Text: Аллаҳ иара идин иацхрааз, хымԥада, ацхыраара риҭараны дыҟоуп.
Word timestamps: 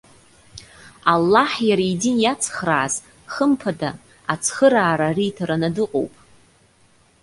Аллаҳ 1.13 1.51
иара 1.69 1.85
идин 1.93 2.17
иацхрааз, 2.21 2.93
хымԥада, 3.33 3.91
ацхыраара 4.33 5.09
риҭараны 5.17 5.69
дыҟоуп. 5.75 6.13